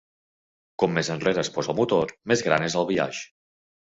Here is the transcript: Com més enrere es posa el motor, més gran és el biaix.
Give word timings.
Com 0.83 0.95
més 0.99 1.09
enrere 1.15 1.43
es 1.43 1.51
posa 1.57 1.71
el 1.73 1.77
motor, 1.81 2.13
més 2.33 2.43
gran 2.47 2.65
és 2.69 2.79
el 2.83 2.91
biaix. 2.93 3.23